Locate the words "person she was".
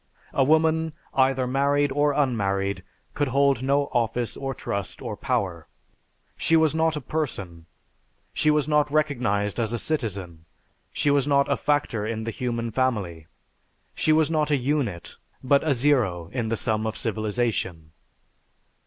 7.01-8.67